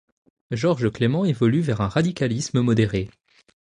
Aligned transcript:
Georges 0.49 0.89
Clément 0.91 1.25
évolue 1.25 1.61
vers 1.61 1.81
un 1.81 1.87
radicalisme 1.87 2.61
modéré. 2.61 3.11